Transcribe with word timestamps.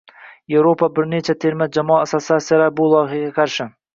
Yevropaning 0.53 0.95
bir 1.01 1.07
nechta 1.11 1.35
terma 1.43 1.67
jamoa 1.77 1.99
assotsiatsiyalari 2.05 2.75
bu 2.81 2.91
loyihaga 2.95 3.31
qarshi 3.39 3.71